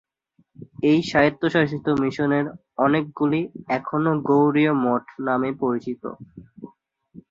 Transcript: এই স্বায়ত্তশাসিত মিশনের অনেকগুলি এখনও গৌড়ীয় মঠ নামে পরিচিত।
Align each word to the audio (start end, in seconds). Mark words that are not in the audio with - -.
এই 0.83 0.99
স্বায়ত্তশাসিত 1.09 1.85
মিশনের 2.01 2.45
অনেকগুলি 2.77 3.41
এখনও 3.77 4.13
গৌড়ীয় 4.27 4.73
মঠ 4.83 5.03
নামে 5.27 5.49
পরিচিত। 5.61 6.03